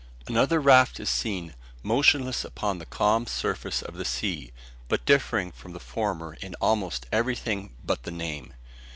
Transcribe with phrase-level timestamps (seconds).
[0.25, 1.53] Another raft is seen
[1.83, 4.51] motionless upon the calm surface of the sea,
[4.87, 8.51] but differing from the former in almost everything but the name.